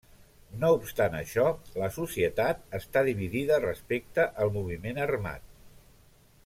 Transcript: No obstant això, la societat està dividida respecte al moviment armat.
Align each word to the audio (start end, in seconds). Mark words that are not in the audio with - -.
No 0.61 0.69
obstant 0.77 1.17
això, 1.17 1.43
la 1.83 1.89
societat 1.99 2.65
està 2.79 3.05
dividida 3.11 3.63
respecte 3.67 4.29
al 4.47 4.55
moviment 4.57 5.03
armat. 5.09 5.49